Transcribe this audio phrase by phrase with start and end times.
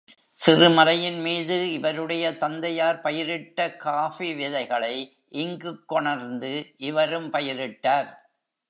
[0.45, 5.17] சிறுமலையின்மீது இவருடைய தந்தையார் பயிரிட்ட காஃபி விதைகளை
[5.27, 6.73] இங்குக் கொணர்ந்து
[6.77, 8.09] இவரும் பயிரிட்டார்.